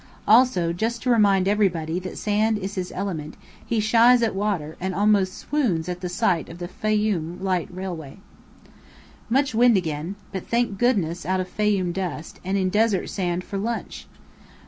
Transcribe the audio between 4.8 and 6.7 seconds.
almost swoons at sight of the